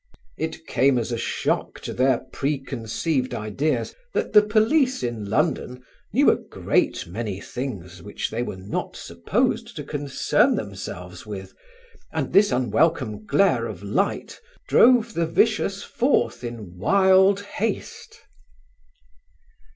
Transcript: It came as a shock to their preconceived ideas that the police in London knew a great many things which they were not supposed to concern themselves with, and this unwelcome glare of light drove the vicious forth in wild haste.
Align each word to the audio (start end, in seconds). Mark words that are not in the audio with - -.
It 0.35 0.65
came 0.65 0.97
as 0.97 1.11
a 1.11 1.17
shock 1.19 1.79
to 1.81 1.93
their 1.93 2.21
preconceived 2.33 3.35
ideas 3.35 3.93
that 4.15 4.33
the 4.33 4.41
police 4.41 5.03
in 5.03 5.25
London 5.29 5.83
knew 6.11 6.31
a 6.31 6.37
great 6.37 7.05
many 7.05 7.39
things 7.39 8.01
which 8.01 8.31
they 8.31 8.41
were 8.41 8.55
not 8.57 8.95
supposed 8.95 9.75
to 9.75 9.83
concern 9.83 10.55
themselves 10.55 11.27
with, 11.27 11.53
and 12.11 12.33
this 12.33 12.51
unwelcome 12.51 13.27
glare 13.27 13.67
of 13.67 13.83
light 13.83 14.41
drove 14.67 15.13
the 15.13 15.27
vicious 15.27 15.83
forth 15.83 16.43
in 16.43 16.79
wild 16.79 17.41
haste. 17.41 18.21